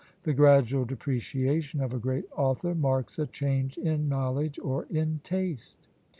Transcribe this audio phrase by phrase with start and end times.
[0.23, 5.89] The gradual depreciation of a great author marks a change in knowledge or in taste.